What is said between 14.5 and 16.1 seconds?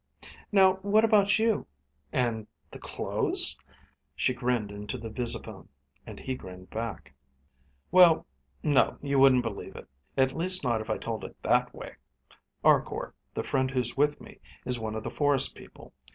is one of the forest people.